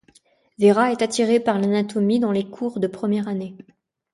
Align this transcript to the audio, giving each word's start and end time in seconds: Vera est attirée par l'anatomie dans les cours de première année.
Vera 0.57 0.91
est 0.91 1.03
attirée 1.03 1.39
par 1.39 1.59
l'anatomie 1.59 2.19
dans 2.19 2.31
les 2.31 2.49
cours 2.49 2.79
de 2.79 2.87
première 2.87 3.27
année. 3.27 3.53